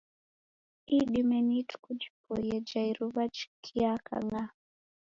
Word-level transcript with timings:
Idime 0.97 1.37
ni 1.45 1.55
ituku 1.61 1.89
jipoie 2.01 2.57
ja 2.71 2.81
iruwa 2.91 3.23
jikiaka 3.35 4.13
ng'aa. 4.27 4.49